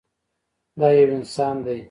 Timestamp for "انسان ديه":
1.17-1.79